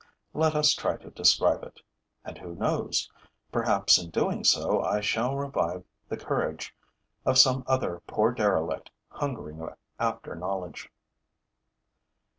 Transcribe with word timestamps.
Let 0.33 0.55
us 0.55 0.73
try 0.73 0.97
to 0.97 1.11
describe 1.11 1.61
it. 1.61 1.79
And 2.25 2.35
who 2.39 2.55
knows? 2.55 3.07
Perhaps, 3.51 3.99
in 4.03 4.09
doing 4.09 4.43
so, 4.43 4.81
I 4.81 4.99
shall 4.99 5.35
revive 5.37 5.83
the 6.09 6.17
courage 6.17 6.73
of 7.23 7.37
some 7.37 7.63
other 7.67 8.01
poor 8.07 8.31
derelict 8.31 8.89
hungering 9.11 9.63
after 9.99 10.33
knowledge. 10.33 10.89